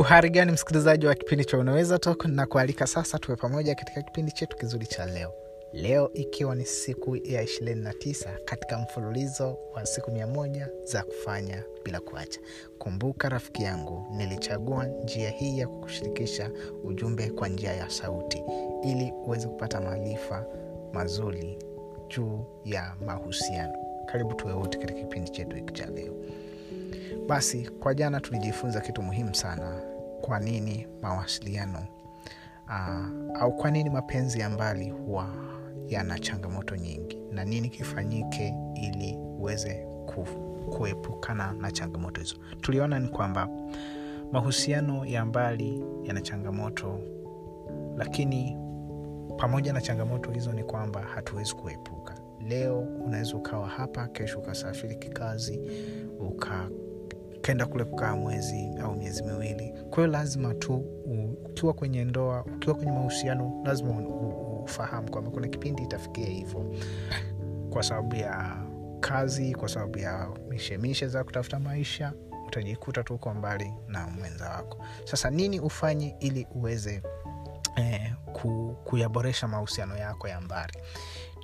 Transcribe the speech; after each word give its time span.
uhari 0.00 0.30
gani 0.30 0.52
msikilizaji 0.52 1.06
wa 1.06 1.14
kipindi 1.14 1.44
cha 1.44 1.58
unaweza 1.58 1.98
tok 1.98 2.24
na 2.24 2.46
kualika 2.46 2.86
sasa 2.86 3.18
tuwe 3.18 3.36
pamoja 3.36 3.74
katika 3.74 4.02
kipindi 4.02 4.32
chetu 4.32 4.56
kizuri 4.56 4.86
cha 4.86 5.06
leo. 5.06 5.32
Leo 5.72 6.10
ikiwa 6.14 6.54
ni 6.54 6.64
siku 6.64 7.16
ya 7.16 7.42
29 7.44 8.44
katika 8.44 8.78
mfululizo 8.78 9.58
wa 9.74 9.86
siku 9.86 10.10
mia 10.10 10.26
moja 10.26 10.68
za 10.84 11.02
kufanya 11.02 11.64
bila 11.84 12.00
kuacha. 12.00 12.40
Kumbuka 12.78 13.28
rafiki 13.28 13.62
yangu 13.62 14.06
nilichagua 14.16 14.84
njia 14.86 15.30
hii 15.30 15.58
ya 15.58 15.68
kukushirikisha 15.68 16.50
ujumbe 16.84 17.30
kwa 17.30 17.48
njia 17.48 17.72
ya 17.72 17.90
sauti 17.90 18.42
ili 18.84 19.12
uweze 19.26 19.48
kupata 19.48 19.80
maarifa 19.80 20.46
mazuri 20.92 21.58
juu 22.08 22.44
ya 22.64 22.94
mahusiano. 23.06 23.74
Karibu 24.06 24.34
tuwe 24.34 24.52
wote 24.52 24.78
katika 24.78 25.00
kipindi 25.00 25.30
chetu 25.30 25.56
hiki 25.56 25.72
cha 25.72 25.86
leo. 25.86 26.14
Basi 27.26 27.70
kwa 27.80 27.94
jana 27.94 28.20
tulijifunza 28.20 28.80
kitu 28.80 29.02
muhimu 29.02 29.34
sana 29.34 29.89
kwa 30.20 30.40
nini 30.40 30.86
mawasiliano 31.02 31.86
uh, 32.66 33.40
au 33.40 33.56
kwa 33.56 33.70
nini 33.70 33.90
mapenzi 33.90 34.40
ya 34.40 34.50
mbali 34.50 34.90
huwa 34.90 35.28
yana 35.88 36.18
changamoto 36.18 36.76
nyingi 36.76 37.18
na 37.32 37.44
nini 37.44 37.68
kifanyike 37.68 38.54
ili 38.74 39.16
uweze 39.16 39.86
kuepukana 40.76 41.52
na 41.52 41.70
changamoto 41.72 42.20
hizo. 42.20 42.36
Tuliona 42.60 42.98
ni 42.98 43.08
kwamba 43.08 43.48
mahusiano 44.32 45.04
ya 45.06 45.24
mbali 45.24 45.84
yana 46.04 46.20
changamoto 46.20 47.00
lakini 47.96 48.56
pamoja 49.36 49.72
na 49.72 49.80
changamoto 49.80 50.30
hizo 50.30 50.52
ni 50.52 50.64
kwamba 50.64 51.00
hatuwezi 51.02 51.54
kuepuka. 51.54 52.14
Leo 52.48 52.78
unaweza 52.80 53.36
ukawa 53.36 53.68
hapa 53.68 54.08
kesho 54.08 54.38
ukasafiri 54.38 54.96
kikazi 54.96 55.60
uka 56.20 56.68
kenda 57.50 57.66
kule 57.66 57.84
kukaa 57.84 58.16
mwezi 58.16 58.68
au 58.82 58.94
miezi 58.94 59.22
miwili. 59.22 59.74
Kwa 59.90 59.96
hiyo 59.96 60.06
lazima 60.06 60.54
tu 60.54 60.74
ukiwa 61.44 61.72
kwenye 61.72 62.04
ndoa 62.04 62.44
ukiwa 62.44 62.74
kwenye 62.76 62.92
mahusiano 62.92 63.62
lazima 63.64 63.90
ufahamu 64.64 65.10
kwamba 65.10 65.30
kuna 65.30 65.48
kipindi 65.48 65.82
itafikia 65.82 66.26
hivyo. 66.26 66.74
Kwa 67.70 67.82
sababu 67.82 68.14
ya 68.16 68.56
kazi 69.00 69.54
kwa 69.54 69.68
sababu 69.68 69.98
ya 69.98 70.28
mishemishe 70.48 71.08
za 71.08 71.24
kutafuta 71.24 71.60
maisha 71.60 72.12
utajikuta 72.46 73.02
tu 73.02 73.14
uko 73.14 73.34
mbali 73.34 73.72
na 73.88 74.06
mwenza 74.08 74.48
wako. 74.50 74.84
Sasa 75.04 75.30
nini 75.30 75.60
ufanye 75.60 76.16
ili 76.20 76.46
uweze 76.54 77.02
eh, 77.76 78.12
ku, 78.32 78.76
kuyaboresha 78.84 79.48
mahusiano 79.48 79.96
yako 79.96 80.28
ya 80.28 80.40
mbali 80.40 80.78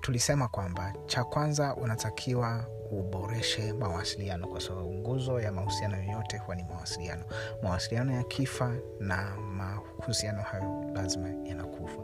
tulisema 0.07 0.49
kwamba 0.49 0.93
cha 1.07 1.25
kwanza 1.25 1.75
unatakiwa 1.77 2.65
uboreshe 2.91 3.73
mawasiliano 3.73 4.49
kwa 4.49 4.61
sababu 4.61 4.95
nguzo 4.95 5.41
ya 5.41 5.53
mahusiano 5.53 5.97
yoyote 5.97 6.39
huwa 6.39 6.57
ni 6.57 6.65
mawasiliano. 6.65 7.23
Mawasiliano 7.63 8.13
ya 8.13 8.23
kifa 8.23 8.75
na 9.01 9.37
mahusiano 9.37 10.43
hayo 10.43 10.85
lazima 10.95 11.29
yanakufa. 11.45 12.03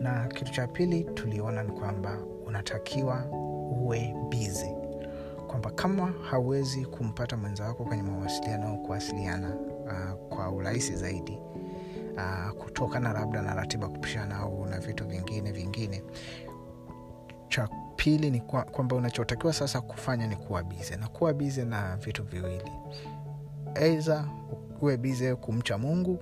Na 0.00 0.26
kitu 0.28 0.52
cha 0.52 0.66
pili 0.66 1.04
tuliona 1.04 1.62
ni 1.62 1.72
kwamba 1.72 2.18
unatakiwa 2.46 3.24
uwe 3.80 4.14
bizi 4.28 4.70
kwamba 5.46 5.70
kama 5.70 6.14
hauwezi 6.30 6.86
kumpata 6.86 7.36
mwenza 7.36 7.64
wako 7.64 7.84
kwenye 7.84 8.02
mawasiliano 8.02 8.68
au 8.68 8.82
kuwasiliana 8.82 9.56
uh, 9.84 10.28
kwa 10.36 10.50
urahisi 10.50 10.96
zaidi 10.96 11.38
uh, 12.16 12.50
kutokana 12.50 13.12
labda 13.12 13.42
na 13.42 13.54
ratiba 13.54 13.88
kupishana 13.88 14.36
au 14.36 14.66
na 14.66 14.78
vitu 14.80 15.04
vingine 15.04 15.52
vingine 15.52 16.02
cha 17.54 17.68
pili 17.96 18.30
ni 18.30 18.40
kwamba 18.40 18.72
kwa 18.72 18.98
unachotakiwa 18.98 19.52
sasa 19.52 19.80
kufanya 19.80 20.26
ni 20.26 20.36
kuwa 20.36 20.62
bize 20.62 20.96
na 20.96 21.08
kuwa 21.08 21.32
bize 21.32 21.64
na 21.64 21.96
vitu 21.96 22.22
viwili. 22.24 22.72
Eidha 23.74 24.28
uwe 24.80 24.96
bize 24.96 25.34
kumcha 25.34 25.78
mungu 25.78 26.18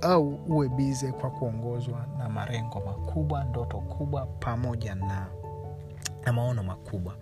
au 0.00 0.34
uwe 0.48 0.68
bize 0.68 1.12
kwa 1.12 1.30
kuongozwa 1.30 2.06
na 2.18 2.28
marengo 2.28 2.80
makubwa 2.80 3.44
ndoto 3.44 3.78
kubwa 3.78 4.26
pamoja 4.26 4.94
na, 4.94 5.26
na 6.24 6.32
maono 6.32 6.62
makubwa. 6.62 7.16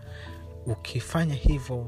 Ukifanya 0.67 1.35
hivyo 1.35 1.87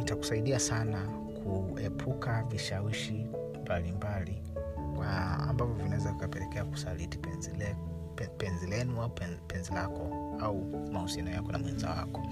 itakusaidia 0.00 0.58
sana 0.58 1.08
kuepuka 1.42 2.42
vishawishi 2.42 3.26
mbalimbali 3.62 4.42
ambavyo 5.48 5.74
vinaweza 5.74 6.12
vikapelekea 6.12 6.64
kusaliti 6.64 7.18
penzi 7.18 7.50
leko 7.50 7.93
penzi 8.14 8.66
lenu 8.66 9.02
au 9.02 9.10
penzi 9.48 9.72
lako 9.74 10.10
au 10.40 10.64
mahusiano 10.92 11.30
yako 11.30 11.52
na 11.52 11.58
mwenza 11.58 11.90
wako. 11.90 12.22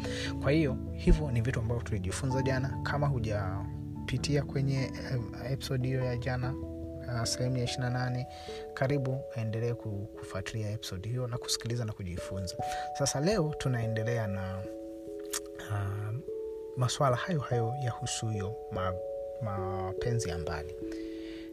Kwa 0.43 0.53
hiyo 0.53 0.77
hivyo 0.95 1.31
ni 1.31 1.41
vitu 1.41 1.61
ambavyo 1.61 1.83
tulijifunza 1.83 2.43
jana. 2.43 2.79
Kama 2.83 3.07
hujapitia 3.07 4.43
kwenye 4.43 4.91
episode 5.51 5.89
hiyo 5.89 6.05
ya 6.05 6.17
jana 6.17 6.55
uh, 7.09 7.25
sehemu 7.25 7.57
ya 7.57 7.65
ishirina 7.65 7.91
nane 7.91 8.27
karibu 8.75 9.21
aendelee 9.37 9.75
kufuatilia 9.75 10.71
episode 10.71 11.09
hiyo 11.09 11.27
na 11.27 11.39
kusikiliza 11.39 11.85
na 11.85 11.93
kujifunza. 11.93 12.57
Sasa 12.99 13.21
leo 13.21 13.55
tunaendelea 13.59 14.27
na 14.27 14.63
uh, 15.71 16.15
maswala 16.77 17.17
hayo 17.17 17.41
hayo 17.41 17.75
yahusuyo 17.85 18.57
mapenzi 19.43 20.27
ma 20.27 20.33
ya 20.33 20.39
mbali. 20.39 20.75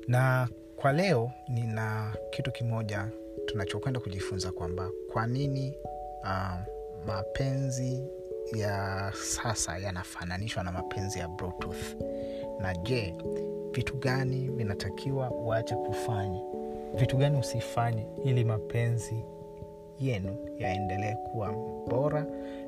Na 0.08 0.50
kwa 0.76 0.92
leo 0.92 1.32
nina 1.50 2.16
kitu 2.30 2.52
kimoja 2.52 3.08
tunachokwenda 3.46 4.00
kujifunza 4.00 4.52
kwamba 4.52 4.92
kwa 5.14 5.28
nini 5.28 5.78
uh, 6.24 6.60
mapenzi 7.08 8.04
ya 8.56 9.12
sasa 9.16 9.78
yanafananishwa 9.78 10.64
na 10.64 10.72
mapenzi 10.72 11.20
ya 11.20 11.28
bluetooth? 11.28 11.96
Na 12.60 12.74
je 12.76 13.16
vitu 13.72 13.98
gani 13.98 14.50
vinatakiwa 14.50 15.32
uache 15.32 15.76
kufanya? 15.76 16.40
Vitu 16.96 17.18
gani 17.18 17.38
usifanye 17.38 18.06
ili 18.26 18.44
mapenzi 18.44 19.26
yenu 20.00 20.38
yaendelee 20.58 21.16
kuwa 21.16 21.52
bora 21.88 22.26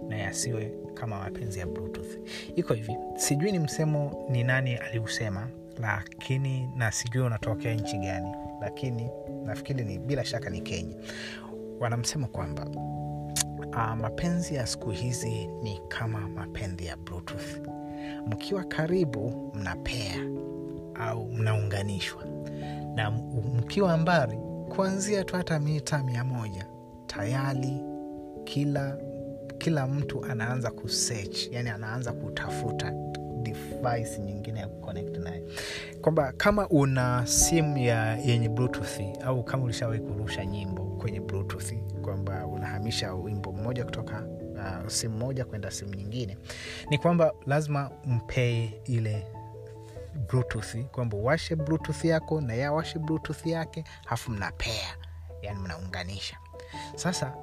na 0.07 0.17
yasiwe 0.17 0.71
kama 0.93 1.19
mapenzi 1.19 1.59
ya 1.59 1.65
bluetooth? 1.67 2.17
Iko 2.55 2.73
hivi 2.73 2.97
sijui 3.15 3.51
ni 3.51 3.59
msemo 3.59 4.25
ni 4.29 4.43
nani 4.43 4.75
aliusema 4.75 5.47
lakini 5.79 6.69
na 6.75 6.91
sijui 6.91 7.23
unatokea 7.23 7.73
nchi 7.73 7.97
gani 7.97 8.31
lakini 8.61 9.09
nafikiri 9.45 9.83
ni 9.83 9.99
bila 9.99 10.25
shaka 10.25 10.49
ni 10.49 10.61
kenya. 10.61 10.95
Wanamsema 11.79 12.27
kwamba 12.27 12.65
uh, 13.69 13.95
mapenzi 14.01 14.55
ya 14.55 14.67
siku 14.67 14.89
hizi 14.91 15.47
ni 15.63 15.81
kama 15.87 16.19
mapenzi 16.29 16.85
ya 16.85 16.97
bluetooth. 16.97 17.67
Mkiwa 18.27 18.63
karibu 18.63 19.51
mnapea 19.55 20.15
au 20.95 21.31
mnaunganishwa. 21.31 22.25
Na 22.95 23.11
mkiwa 23.55 23.97
mbali 23.97 24.37
kuanzia 24.75 25.23
tu 25.23 25.35
hata 25.35 25.59
mita 25.59 26.03
mia 26.03 26.23
moja 26.23 26.65
tayari 27.07 27.81
kila 28.43 28.97
kila 29.57 29.87
mtu 29.87 30.25
anaanza 30.25 30.71
kusech 30.71 31.51
yani 31.51 31.69
anaanza 31.69 32.13
kutafuta 32.13 32.93
device 33.41 34.19
nyingine 34.19 34.59
ya 34.59 34.67
kuconnect 34.67 35.17
naye 35.17 35.43
kwamba 36.01 36.33
kama 36.37 36.67
una 36.69 37.27
simu 37.27 37.77
ya 37.77 38.17
yenye 38.17 38.49
bluetooth 38.49 38.99
au 39.25 39.43
kama 39.43 39.63
ulishawahi 39.63 39.99
kurusha 40.01 40.45
nyimbo 40.45 40.83
kwenye 40.83 41.19
bluetooth 41.19 41.73
kwamba 42.01 42.47
unahamisha 42.47 43.13
wimbo 43.13 43.51
mmoja 43.51 43.85
kutoka 43.85 44.23
uh, 44.53 44.87
simu 44.87 45.17
moja 45.17 45.45
kwenda 45.45 45.71
simu 45.71 45.93
nyingine 45.95 46.37
ni 46.89 46.97
kwamba 46.97 47.33
lazima 47.45 47.91
mpee 48.05 48.81
ile 48.85 49.27
bluetooth 50.29 50.75
kwamba 50.91 51.17
uwashe 51.17 51.55
bluetooth 51.55 52.05
yako 52.05 52.41
na 52.41 52.53
ye 52.53 52.65
awashe 52.65 52.99
bluetooth 52.99 53.45
yake 53.45 53.83
hafu 54.05 54.31
mnapea 54.31 54.97
yani 55.41 55.59
mnaunganisha. 55.59 56.37
Sasa 56.95 57.33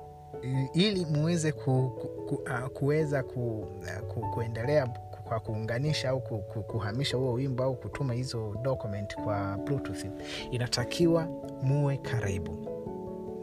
ili 0.75 1.05
muweze 1.07 1.53
ku, 1.53 1.91
ku, 2.29 2.35
uh, 2.35 2.67
kuweza 2.67 3.23
ku, 3.23 3.59
uh, 3.61 4.07
ku, 4.15 4.21
kuendelea 4.21 4.87
kwa 5.29 5.41
kuunganisha 5.41 6.11
au 6.11 6.21
kuhamisha 6.67 7.17
huo 7.17 7.33
wimbo 7.33 7.65
au 7.65 7.77
kutuma 7.77 8.15
hizo 8.15 8.55
document 8.63 9.15
kwa 9.17 9.59
bluetooth 9.59 10.05
inatakiwa 10.51 11.27
muwe 11.63 11.97
karibu. 11.97 12.69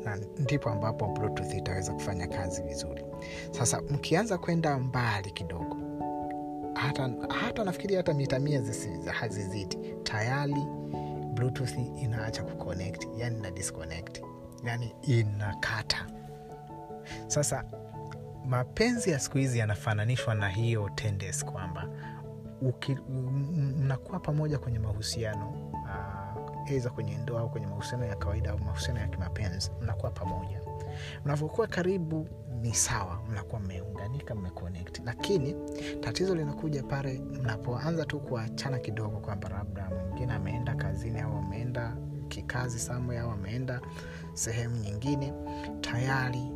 Na 0.04 0.18
ndipo 0.38 0.70
ambapo 0.70 1.08
bluetooth 1.08 1.54
itaweza 1.54 1.94
kufanya 1.94 2.28
kazi 2.28 2.62
vizuri. 2.62 3.06
Sasa 3.52 3.82
mkianza 3.82 4.38
kwenda 4.38 4.80
mbali 4.80 5.32
kidogo 5.32 5.78
hata, 6.74 7.10
hata 7.30 7.64
nafikiri 7.64 7.96
hata 7.96 8.14
mita 8.14 8.40
mia 8.40 8.64
hazizidi 9.12 9.78
tayari 10.04 10.66
bluetooth 11.34 11.78
inaacha 12.02 12.44
kuconnect 12.44 13.08
yani 13.18 13.40
na 13.42 13.52
disconnect 13.52 14.22
yani 14.64 14.96
inakata. 15.02 16.08
Sasa 17.28 17.64
mapenzi 18.48 19.10
ya 19.10 19.20
siku 19.20 19.38
hizi 19.38 19.60
yanafananishwa 19.60 20.36
na 20.36 20.50
hiyo 20.50 20.90
tendes 20.96 21.46
kwamba 21.46 21.90
mnakuwa 23.78 24.20
pamoja 24.20 24.60
kwenye 24.60 24.80
mahusiano 24.80 25.50
uh, 25.74 26.72
eza 26.72 26.90
kwenye 26.90 27.18
ndoa 27.18 27.42
au 27.42 27.50
kwenye 27.50 27.68
mahusiano 27.68 28.06
ya 28.06 28.16
kawaida 28.16 28.52
au 28.52 28.60
mahusiano 28.60 29.00
ya 29.00 29.08
kimapenzi 29.08 29.72
mnakuwa 29.82 30.12
pamoja. 30.12 30.62
Mnavyokuwa 31.26 31.68
karibu 31.68 32.28
ni 32.62 32.74
sawa 32.74 33.20
mnakuwa 33.30 33.62
mmeunganika 33.62 34.36
mmeconnect. 34.36 35.02
Lakini 35.06 35.56
tatizo 36.00 36.36
linakuja 36.36 36.84
pale 36.84 37.20
mnapoanza 37.20 38.06
tu 38.06 38.20
kuachana 38.20 38.80
kidogo 38.80 39.18
kwamba 39.20 39.50
labda 39.50 39.90
mwingine 39.90 40.34
ameenda 40.34 40.76
kazini 40.76 41.20
au 41.20 41.38
ameenda 41.38 41.98
kikazi 42.28 42.80
samwe 42.80 43.20
au 43.20 43.32
ameenda 43.32 43.82
sehemu 44.34 44.76
nyingine 44.78 45.34
tayari 45.82 46.52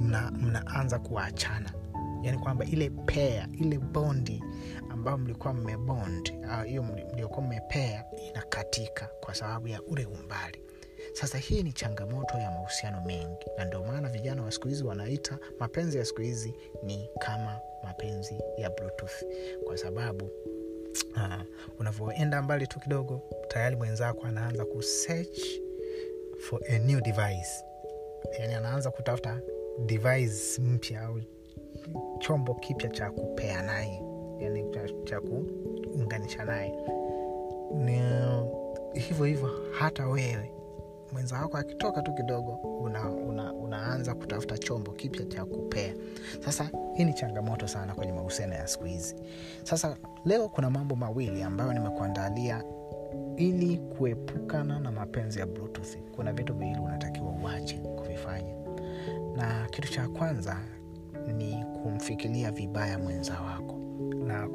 mna, 0.00 0.30
mnaanza 0.30 0.98
kuachana. 0.98 1.72
Yaani 2.22 2.38
kwamba 2.38 2.64
ile 2.64 2.90
pea 2.90 3.48
ile 3.60 3.78
bondi 3.78 4.42
ambayo 4.90 5.18
mlikuwa 5.18 5.54
mmebond 5.54 6.32
hiyo 6.66 6.82
mliokuwa 6.82 7.40
mmepea 7.46 8.04
inakatika 8.28 9.06
kwa 9.20 9.34
sababu 9.34 9.68
ya 9.68 9.82
ule 9.82 10.06
umbali. 10.06 10.62
Sasa 11.12 11.38
hii 11.38 11.62
ni 11.62 11.72
changamoto 11.72 12.38
ya 12.38 12.50
mahusiano 12.50 13.00
mengi 13.06 13.46
na 13.58 13.64
ndio 13.64 13.84
maana 13.84 14.08
vijana 14.08 14.42
wa 14.42 14.50
siku 14.50 14.68
hizi 14.68 14.84
wanaita 14.84 15.38
mapenzi 15.58 15.98
ya 15.98 16.04
siku 16.04 16.20
hizi 16.20 16.54
ni 16.82 17.08
kama 17.18 17.60
mapenzi 17.84 18.38
ya 18.58 18.70
bluetooth. 18.70 19.22
Kwa 19.64 19.76
sababu 19.76 20.24
uh, 21.16 21.42
unavyoenda 21.78 22.42
mbali 22.42 22.66
tu 22.66 22.80
kidogo 22.80 23.22
tayari 23.48 23.76
mwenzako 23.76 24.26
anaanza 24.26 24.64
kusearch 24.64 25.40
for 26.40 26.60
a 26.68 26.78
new 26.78 27.00
device 27.00 27.64
yani 28.40 28.54
anaanza 28.54 28.90
kutafuta 28.90 29.40
device 29.86 30.60
mpya 30.62 31.00
au 31.02 31.20
chombo 32.18 32.54
kipya 32.54 32.90
cha 32.90 33.10
kupea 33.10 33.62
naye 33.62 34.02
yani 34.40 34.70
cha, 34.70 34.80
cha 35.04 35.20
kuunganisha 35.20 36.44
naye. 36.44 36.74
Ni 37.74 38.00
hivyo 39.00 39.24
hivyo 39.24 39.50
hata 39.78 40.06
wewe 40.08 40.52
mwenza 41.12 41.36
wako 41.36 41.56
akitoka 41.56 42.02
tu 42.02 42.14
kidogo 42.14 42.52
una, 42.80 43.10
una, 43.10 43.52
unaanza 43.52 44.14
kutafuta 44.14 44.58
chombo 44.58 44.92
kipya 44.92 45.24
cha 45.26 45.44
kupea. 45.44 45.94
Sasa 46.44 46.70
hii 46.94 47.04
ni 47.04 47.14
changamoto 47.14 47.68
sana 47.68 47.94
kwenye 47.94 48.12
mahusiano 48.12 48.54
ya 48.54 48.66
siku 48.66 48.84
hizi. 48.84 49.16
Sasa 49.62 49.96
leo 50.24 50.48
kuna 50.48 50.70
mambo 50.70 50.96
mawili 50.96 51.42
ambayo 51.42 51.72
nimekuandalia 51.72 52.64
ili 53.36 53.76
kuepukana 53.78 54.80
na 54.80 54.92
mapenzi 54.92 55.38
ya 55.38 55.46
bluetooth. 55.46 55.96
Kuna 56.16 56.32
vitu 56.32 56.54
viwili 56.54 56.80
unatakiwa 56.80 57.30
uache 57.44 57.80
na 59.42 59.66
kitu 59.70 59.92
cha 59.92 60.08
kwanza 60.08 60.56
ni 61.36 61.64
kumfikiria 61.82 62.50
vibaya 62.50 62.98
mwenza 62.98 63.40
wako. 63.40 63.78
Na 64.26 64.48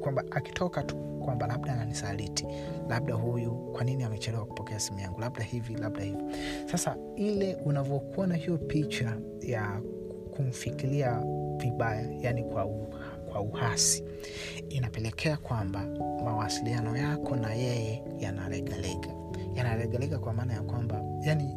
kwamba 0.00 0.24
akitoka 0.30 0.82
tu 0.82 0.96
kwamba 0.96 1.46
labda 1.46 1.72
ananisaliti 1.72 2.46
labda 2.88 3.14
huyu 3.14 3.52
kwa 3.54 3.84
nini 3.84 4.04
amechelewa 4.04 4.44
kupokea 4.46 4.80
simu 4.80 4.98
yangu? 4.98 5.20
Labda 5.20 5.42
hivi 5.42 5.74
labda 5.74 6.04
hivi. 6.04 6.18
Sasa 6.66 6.96
ile 7.16 7.54
unavyokuwa 7.54 8.26
na 8.26 8.34
hiyo 8.34 8.58
picha 8.58 9.16
ya 9.40 9.80
kumfikiria 10.36 11.22
vibaya 11.56 12.08
yani 12.20 12.44
kwa, 12.44 12.66
kwa 13.32 13.40
uhasi 13.40 14.04
inapelekea 14.68 15.36
kwamba 15.36 15.86
mawasiliano 16.24 16.96
yako 16.96 17.36
na 17.36 17.54
yeye 17.54 18.02
yanalegalega 18.18 19.08
yanalegalega 19.54 20.18
kwa 20.18 20.32
maana 20.32 20.52
ya 20.54 20.62
kwamba 20.62 21.02
yani 21.22 21.56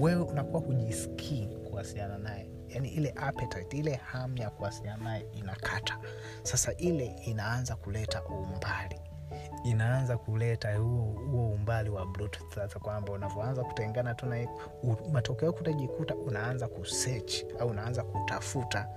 wewe 0.00 0.22
unakuwa 0.22 0.62
hujisikii 0.62 1.48
kuwasiliana 1.76 2.18
naye. 2.18 2.50
Yani 2.68 2.88
ile 2.88 3.12
appetite, 3.16 3.76
ile 3.76 3.94
hamu 3.94 4.38
ya 4.38 4.50
kuwasiliana 4.50 5.04
naye 5.04 5.26
inakata. 5.32 5.98
Sasa 6.42 6.72
ile 6.74 7.06
inaanza 7.06 7.76
kuleta 7.76 8.22
umbali. 8.24 9.00
Inaanza 9.64 10.18
kuleta 10.18 10.76
huo 10.76 11.48
umbali 11.54 11.90
wa 11.90 12.06
sasa 12.54 12.78
kwamba 12.78 13.12
unavyoanza 13.12 13.64
kutengana 13.64 14.14
tu 14.14 14.26
na 14.26 14.46
matokeo 15.12 15.52
kutajikuta 15.52 16.14
unaanza 16.14 16.68
kusearch 16.68 17.34
au 17.60 17.68
unaanza 17.68 18.02
kutafuta 18.02 18.88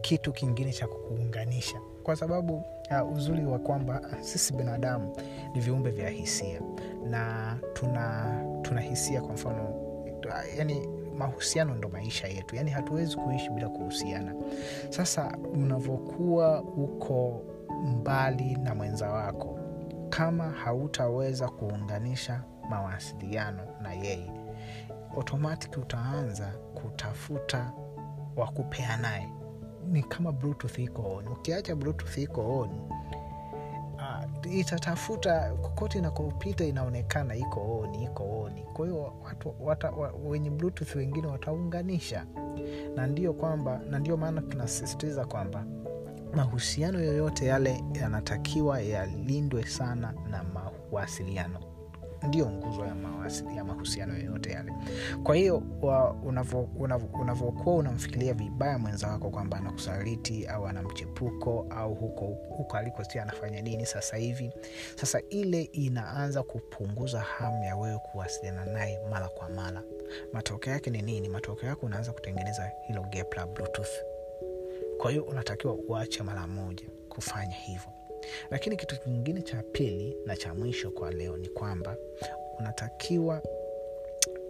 kitu 0.00 0.32
kingine 0.32 0.72
cha 0.72 0.86
kukuunganisha. 0.86 1.80
Kwa 2.02 2.16
sababu 2.16 2.56
uh, 3.02 3.12
uzuri 3.16 3.44
wa 3.46 3.58
kwamba 3.58 4.00
sisi 4.20 4.52
binadamu 4.52 5.16
ni 5.54 5.60
viumbe 5.60 5.90
vya 5.90 6.08
hisia. 6.08 6.60
Na 7.04 7.56
tuna 7.72 8.34
tuna 8.62 8.80
hisia 8.80 9.22
kwa 9.22 9.34
mfano 9.34 9.88
yani 10.56 10.97
mahusiano 11.18 11.74
ndo 11.74 11.88
maisha 11.88 12.28
yetu. 12.28 12.56
Yaani 12.56 12.70
hatuwezi 12.70 13.16
kuishi 13.16 13.50
bila 13.50 13.68
kuhusiana. 13.68 14.34
Sasa 14.90 15.38
unavyokuwa 15.54 16.62
uko 16.62 17.42
mbali 17.84 18.56
na 18.56 18.74
mwenza 18.74 19.10
wako 19.10 19.58
kama 20.08 20.50
hautaweza 20.50 21.48
kuunganisha 21.48 22.44
mawasiliano 22.70 23.62
na 23.82 23.92
yeye 23.92 24.32
automatic 25.16 25.76
utaanza 25.78 26.46
kutafuta 26.82 27.72
wakupea 28.36 28.96
naye 28.96 29.28
ni 29.86 30.02
kama 30.02 30.32
bluetooth 30.32 30.78
iko 30.78 31.02
on. 31.16 31.28
Ukiacha 31.28 31.76
bluetooth 31.76 32.18
iko 32.18 32.58
on 32.60 32.70
itatafuta 34.52 35.50
kokote 35.62 35.98
inakopita 35.98 36.64
inaonekana 36.64 37.34
iko 37.36 37.78
on 37.80 37.94
iko 37.94 38.40
on. 38.40 38.52
Kwa 38.72 38.86
hiyo 38.86 39.12
watu 39.24 39.54
wata, 39.60 39.92
wenye 40.24 40.50
bluetooth 40.50 40.94
wengine 40.96 41.26
wataunganisha. 41.26 42.26
Na 42.96 43.06
ndio 43.06 43.32
kwamba 43.32 43.80
na 43.90 43.98
ndio 43.98 44.16
maana 44.16 44.42
tunasisitiza 44.42 45.24
kwamba 45.26 45.64
mahusiano 46.34 47.00
yoyote 47.00 47.46
yale 47.46 47.84
yanatakiwa 48.00 48.80
yalindwe 48.80 49.66
sana 49.66 50.14
na 50.30 50.42
mawasiliano 50.44 51.60
ndio 52.22 52.50
nguzo 52.50 52.84
ya, 52.86 52.94
mawasili, 52.94 53.56
ya 53.56 53.64
mahusiano 53.64 54.14
yoyote 54.18 54.50
yale. 54.50 54.72
Kwa 55.22 55.36
hiyo 55.36 55.62
unavyokuwa 57.20 57.76
unamfikiria 57.76 58.34
vibaya 58.34 58.78
mwenza 58.78 59.08
wako 59.08 59.30
kwamba 59.30 59.56
anakusaliti 59.56 60.46
au 60.46 60.66
ana 60.66 60.82
mchepuko 60.82 61.66
au 61.70 61.94
huko 61.94 62.24
huko 62.56 62.76
aliko 62.76 63.04
si 63.04 63.18
anafanya 63.18 63.62
nini 63.62 63.86
sasa 63.86 64.16
hivi. 64.16 64.52
Sasa 64.96 65.20
ile 65.30 65.62
inaanza 65.62 66.42
kupunguza 66.42 67.20
hamu 67.20 67.64
ya 67.64 67.76
wewe 67.76 67.98
kuwasiliana 67.98 68.64
naye 68.64 69.00
mara 69.10 69.28
kwa 69.28 69.48
mara. 69.48 69.82
Matokeo 70.32 70.72
yake 70.72 70.90
ni 70.90 71.02
nini? 71.02 71.28
Matokeo 71.28 71.68
yake 71.68 71.86
unaanza 71.86 72.12
kutengeneza 72.12 72.70
hilo 72.86 73.02
gap 73.02 73.34
la 73.36 73.46
bluetooth. 73.46 74.02
Kwa 74.98 75.10
hiyo 75.10 75.22
unatakiwa 75.24 75.74
uache 75.74 76.22
mara 76.22 76.46
moja 76.46 76.84
kufanya 77.08 77.54
hivyo 77.54 77.97
lakini 78.50 78.76
kitu 78.76 79.00
kingine 79.00 79.42
cha 79.42 79.62
pili 79.72 80.16
na 80.26 80.36
cha 80.36 80.54
mwisho 80.54 80.90
kwa 80.90 81.10
leo 81.10 81.36
ni 81.36 81.48
kwamba 81.48 81.96
unatakiwa 82.58 83.42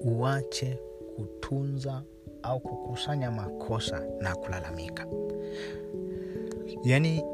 uache 0.05 0.79
kutunza 1.17 2.03
au 2.43 2.61
kukusanya 2.61 3.31
makosa 3.31 4.03
na 4.21 4.37
kulalamika. 4.37 5.07
Yaani 6.85 7.25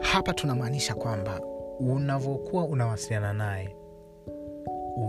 hapa 0.00 0.32
tunamaanisha 0.34 0.94
kwamba 0.94 1.40
unavyokuwa 1.80 2.64
unawasiliana 2.64 3.32
naye 3.32 3.76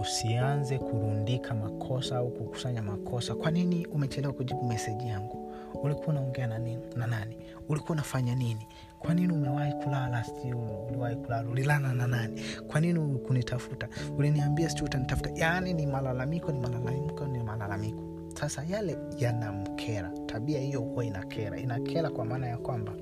usianze 0.02 0.78
kurundika 0.78 1.54
makosa 1.54 2.18
au 2.18 2.30
kukusanya 2.32 2.82
makosa. 2.82 3.36
Kwa 3.36 3.52
nini 3.52 3.88
umechelewa 3.88 4.34
kujibu 4.34 4.64
meseji 4.64 5.08
yangu 5.08 5.45
ulikuwa 5.84 6.08
unaongea 6.08 6.48
na, 6.48 6.60
na 6.96 7.08
nani? 7.08 7.38
Ulikuwa 7.70 7.92
unafanya 7.92 8.36
nini? 8.36 8.68
Kwa 9.00 9.14
nini 9.14 9.34
umewahi 9.34 9.74
kulala? 9.74 10.24
Sijui 10.24 10.54
uliwahi 10.90 11.16
kulala 11.16 11.50
ulilana 11.50 11.94
na 11.94 12.08
nani? 12.08 12.42
Kwa 12.68 12.82
nini 12.82 13.20
kunitafuta 13.20 13.88
uliniambia 14.18 14.70
sijui 14.70 14.86
utanitafuta. 14.86 15.30
Yaani 15.36 15.74
ni 15.74 15.86
malalamiko 15.86 16.52
ni 16.52 16.60
malalamiko 16.60 17.26
ni 17.28 17.44
malalamiko. 17.44 18.04
Sasa 18.40 18.64
yale 18.70 18.98
yanamkera. 19.18 20.12
Tabia 20.26 20.60
hiyo 20.60 20.82
huwa 20.82 21.06
inakera. 21.06 21.58
Inakera 21.60 22.10
kwa 22.10 22.26
maana 22.26 22.48
ya 22.48 22.58
kwamba 22.58 22.94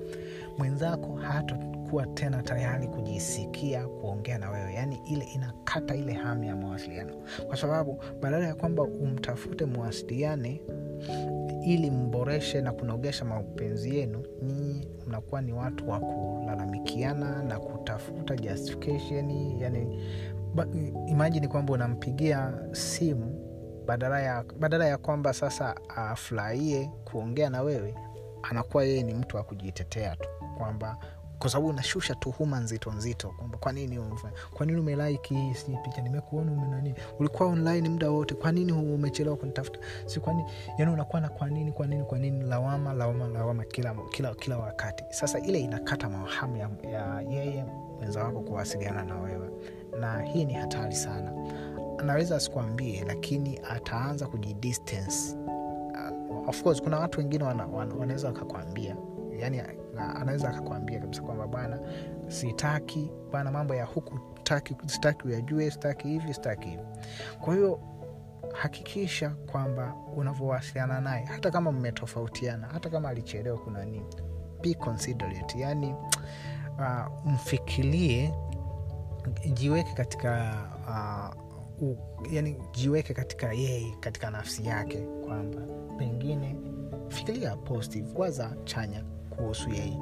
mwenzako 0.58 1.14
hatakuwa 1.16 2.06
tena 2.06 2.42
tayari 2.42 2.88
kujisikia 2.88 3.86
kuongea 3.88 4.38
na 4.38 4.50
wewe. 4.50 4.74
Yaani 4.74 5.00
ile 5.10 5.24
inakata 5.24 5.94
ile 5.94 6.12
hamu 6.12 6.44
ya 6.44 6.56
mawasiliano. 6.56 7.12
Kwa 7.46 7.56
sababu 7.56 8.02
badala 8.20 8.46
ya 8.46 8.54
kwamba 8.54 8.82
umtafute 8.82 9.64
mwasiliane 9.64 10.60
ili 11.66 11.90
mboreshe 11.90 12.60
na 12.60 12.72
kunogesha 12.72 13.24
mapenzi 13.24 13.96
yenu 13.96 14.24
nyinyi 14.42 14.88
mnakuwa 15.06 15.40
ni 15.42 15.52
watu 15.52 15.90
wa 15.90 16.00
kulalamikiana 16.00 17.42
na 17.42 17.58
kutafuta 17.60 18.36
justification 18.36 19.30
yani 19.60 20.02
imajini 21.06 21.48
kwamba 21.48 21.72
unampigia 21.72 22.54
simu 22.72 23.40
badala 23.86 24.20
ya, 24.22 24.44
badala 24.58 24.86
ya 24.86 24.98
kwamba 24.98 25.32
sasa 25.32 25.74
afurahie 25.88 26.90
kuongea 27.04 27.50
na 27.50 27.62
wewe 27.62 27.94
anakuwa 28.42 28.84
yeye 28.84 29.02
ni 29.02 29.14
mtu 29.14 29.36
wa 29.36 29.42
kujitetea 29.42 30.16
tu 30.16 30.28
kwamba 30.58 30.98
kwa 31.44 31.50
sababu 31.50 31.68
unashusha 31.68 32.14
tuhuma 32.14 32.60
nzito 32.60 32.92
nzito 32.92 33.28
kwamba 33.28 33.58
kwa 33.58 33.72
nini 33.72 34.00
kwa 34.54 34.66
nini 34.66 35.18
hii 35.28 35.54
si 35.54 35.76
picha? 35.84 36.02
Nimekuona 36.02 36.52
umenani 36.52 36.94
ulikuwa 37.18 37.48
online 37.48 37.88
muda 37.88 38.10
wote. 38.10 38.34
Kwa 38.34 38.52
nini 38.52 38.72
umechelewa 38.72 39.36
kunitafuta? 39.36 39.80
Si 40.06 40.20
kwa 40.20 40.34
yani 40.78 40.92
unakuwa 40.92 41.20
na 41.20 41.28
kwa 41.28 41.48
nini 41.48 41.72
kwa 41.72 42.18
nini 42.18 42.44
lawama 42.44 42.92
lawama 42.92 43.28
lawama 43.28 43.64
kila 43.64 43.94
kila 44.10 44.34
kila 44.34 44.58
wakati. 44.58 45.04
Sasa 45.10 45.38
ile 45.40 45.60
inakata 45.60 46.08
mahamu 46.08 46.56
ya, 46.56 46.70
ya 46.92 47.20
yeye 47.30 47.64
mwenza 47.98 48.24
wako 48.24 48.40
kuwasiliana 48.40 49.04
na 49.04 49.20
wewe. 49.20 49.50
Na 50.00 50.22
hii 50.22 50.44
ni 50.44 50.52
hatari 50.54 50.94
sana. 50.94 51.32
Anaweza 51.98 52.36
asikuambie 52.36 53.04
lakini 53.06 53.60
ataanza 53.70 54.26
kujidistance. 54.26 55.36
Of 56.46 56.62
course 56.62 56.82
kuna 56.82 56.98
watu 56.98 57.18
wengine 57.20 57.44
wana, 57.44 57.66
wana, 57.66 57.94
wanaweza 57.94 58.28
wakakwambia 58.28 58.96
yani 59.44 59.62
anaweza 59.98 60.48
akakwambia 60.48 61.00
kabisa 61.00 61.22
kwamba 61.22 61.46
bwana 61.46 61.78
sitaki 62.28 63.10
bwana 63.30 63.50
mambo 63.50 63.74
ya 63.74 63.84
huku 63.84 64.18
taki, 64.42 64.76
sitaki 64.86 65.28
uyajue 65.28 65.70
sitaki 65.70 66.08
hivi 66.08 66.34
sitaki 66.34 66.68
hivi. 66.68 66.82
Kwa 67.40 67.54
hiyo 67.54 67.80
hakikisha 68.52 69.30
kwamba 69.30 69.94
unavyowasiliana 70.16 71.00
naye 71.00 71.24
hata 71.24 71.50
kama 71.50 71.72
mmetofautiana 71.72 72.66
hata 72.72 72.90
kama 72.90 73.08
alichelewa 73.08 73.58
kuna 73.58 73.84
nini 73.84 74.06
be 74.62 74.74
considerate. 74.74 75.58
Yani 75.60 75.94
uh, 76.78 77.26
mfikirie 77.32 78.32
jiweke 79.52 79.92
katika 79.92 80.54
uh, 80.88 81.88
u, 81.88 81.96
yani 82.30 82.56
jiweke 82.72 83.14
katika 83.14 83.52
yeye 83.52 83.96
katika 84.00 84.30
nafsi 84.30 84.66
yake 84.66 84.98
kwamba 84.98 85.60
pengine 85.98 86.56
fikiria 87.08 87.56
positive 87.56 88.08
waza 88.18 88.56
chanya 88.64 89.04
kuhusu 89.36 89.70
yeye. 89.70 89.98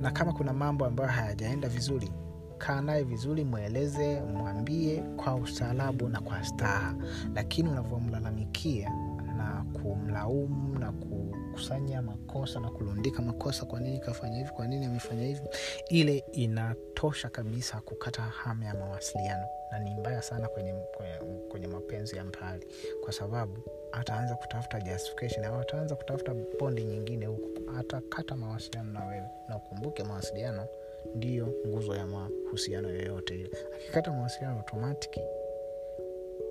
Na 0.00 0.10
kama 0.10 0.32
kuna 0.32 0.52
mambo 0.52 0.84
ambayo 0.86 1.10
hayajaenda 1.10 1.68
vizuri 1.68 2.10
kaa 2.58 2.80
naye 2.80 3.02
vizuri 3.02 3.44
mweleze 3.44 4.20
mwambie 4.20 5.02
kwa 5.16 5.34
ustaarabu 5.34 6.08
na 6.08 6.20
kwa 6.20 6.44
staha. 6.44 6.94
Lakini 7.34 7.68
unavyomlalamikia 7.68 8.90
na 9.36 9.64
kumlaumu 9.82 10.78
na 10.78 10.92
kukusanya 10.92 12.02
makosa 12.02 12.60
na 12.60 12.70
kulundika 12.70 13.22
makosa 13.22 13.64
kwa 13.64 13.80
nini 13.80 13.98
kafanya 14.00 14.36
hivi 14.38 14.50
kwa 14.50 14.66
nini 14.66 14.86
amefanya 14.86 15.22
hivi 15.26 15.40
ile 15.88 16.24
inatosha 16.32 17.28
kabisa 17.28 17.80
kukata 17.80 18.22
hamu 18.22 18.62
ya 18.62 18.74
mawasiliano. 18.74 19.46
Na 19.72 19.78
ni 19.78 19.94
mbaya 19.94 20.22
sana 20.22 20.48
kwenye, 20.48 20.72
kwenye, 20.72 21.14
kwenye 21.48 21.66
mapenzi 21.66 22.16
ya 22.16 22.24
mbali. 22.24 22.66
Kwa 23.04 23.12
sababu 23.12 23.58
ataanza 24.00 24.34
kutafuta 24.34 24.80
justification 24.80 25.44
au 25.44 25.60
ataanza 25.60 25.96
kutafuta 25.96 26.34
bondi 26.60 26.84
nyingine 26.84 27.26
huko. 27.26 27.48
Atakata 27.78 28.36
mawasiliano 28.36 28.92
na 28.92 29.06
wewe. 29.06 29.28
Na 29.48 29.56
ukumbuke 29.56 30.04
mawasiliano 30.04 30.66
ndiyo 31.14 31.54
nguzo 31.66 31.94
ya 31.96 32.06
mahusiano 32.06 32.88
yoyote 32.88 33.34
ile. 33.34 33.50
Akikata 33.76 34.12
mawasiliano 34.12 34.56
automatiki 34.58 35.20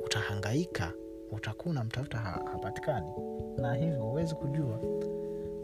utahangaika 0.06 0.94
utakuwa 1.32 1.72
unamtafuta 1.72 2.18
hapatikani. 2.18 3.08
Na 3.58 3.74
hivyo 3.74 4.04
huwezi 4.04 4.36
kujua. 4.36 4.80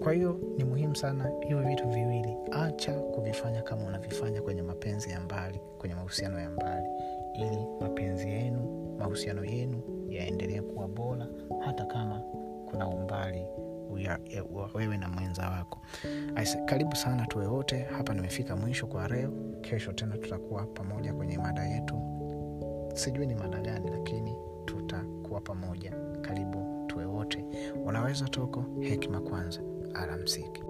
Kwa 0.03 0.13
hiyo 0.13 0.39
ni 0.57 0.63
muhimu 0.63 0.95
sana 0.95 1.31
hivyo 1.41 1.61
vitu 1.63 1.89
viwili. 1.89 2.37
Acha 2.51 2.93
kuvifanya 2.93 3.61
kama 3.61 3.83
unavifanya 3.87 4.41
kwenye 4.41 4.61
mapenzi 4.61 5.09
ya 5.11 5.19
mbali 5.19 5.59
kwenye 5.77 5.95
mahusiano 5.95 6.39
ya 6.39 6.49
mbali. 6.49 6.87
Ili 7.35 7.67
mapenzi 7.81 8.29
yenu 8.29 8.81
mahusiano 8.99 9.45
yenu 9.45 9.81
yaendelee 10.09 10.61
kuwa 10.61 10.87
bora 10.87 11.27
hata 11.65 11.85
kama 11.85 12.19
kuna 12.69 12.87
umbali 12.87 13.45
wa 14.51 14.69
wewe 14.73 14.97
na 14.97 15.09
mwenza 15.09 15.49
wako. 15.49 15.79
Aise, 16.35 16.57
karibu 16.65 16.95
sana 16.95 17.25
tuwe 17.25 17.45
wote. 17.47 17.83
Hapa 17.83 18.13
nimefika 18.13 18.55
mwisho 18.55 18.87
kwa 18.87 19.07
leo. 19.07 19.31
Kesho 19.61 19.93
tena 19.93 20.17
tutakuwa 20.17 20.65
pamoja 20.65 21.13
kwenye 21.13 21.37
mada 21.37 21.63
yetu. 21.65 22.01
Sijui 22.93 23.25
ni 23.27 23.35
mada 23.35 23.59
gani 23.61 23.89
lakini 23.91 24.35
tutakuwa 24.65 25.41
pamoja. 25.41 25.93
Karibu 26.21 26.85
tuwe 26.87 27.05
wote. 27.05 27.45
Unaweza 27.85 28.25
toko 28.27 28.65
hekima 28.79 29.21
kwanza. 29.21 29.61
Alamsiki 29.93 30.63